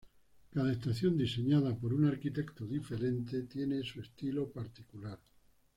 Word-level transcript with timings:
Cada 0.49 0.71
estación, 0.71 1.15
diseñada 1.15 1.77
por 1.77 1.93
un 1.93 2.05
arquitecto 2.07 2.65
diferente, 2.65 3.43
tiene 3.43 3.83
su 3.83 4.01
estilo 4.01 4.49
particular. 4.51 5.19